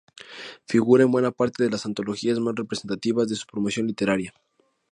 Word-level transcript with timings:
Figura 0.65 1.03
en 1.03 1.11
buena 1.11 1.29
parte 1.29 1.63
de 1.63 1.69
las 1.69 1.85
antologías 1.85 2.39
más 2.39 2.55
representativas 2.55 3.27
de 3.27 3.35
su 3.35 3.45
promoción 3.45 3.85
literaria. 3.85 4.33